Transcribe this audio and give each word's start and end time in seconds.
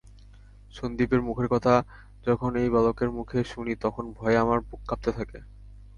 সন্দীপের 0.73 1.21
মুখের 1.21 1.47
কথা 1.47 1.73
যখন 2.25 2.51
এই 2.55 2.69
বালকের 2.69 3.09
মুখে 3.11 3.39
শুনি 3.43 3.73
তখন 3.83 4.05
ভয়ে 4.17 4.37
আমার 4.37 4.59
বুক 4.61 4.81
কাঁপতে 4.89 5.11
থাকে। 5.17 5.39